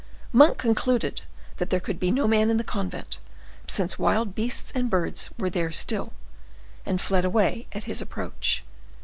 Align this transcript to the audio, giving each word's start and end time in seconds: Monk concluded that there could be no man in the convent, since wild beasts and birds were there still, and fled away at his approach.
Monk 0.33 0.57
concluded 0.57 1.21
that 1.57 1.69
there 1.69 1.79
could 1.79 1.99
be 1.99 2.09
no 2.09 2.27
man 2.27 2.49
in 2.49 2.57
the 2.57 2.63
convent, 2.63 3.19
since 3.67 3.99
wild 3.99 4.33
beasts 4.33 4.71
and 4.73 4.89
birds 4.89 5.29
were 5.37 5.47
there 5.47 5.71
still, 5.71 6.13
and 6.87 6.99
fled 6.99 7.23
away 7.23 7.67
at 7.71 7.83
his 7.83 8.01
approach. 8.01 8.63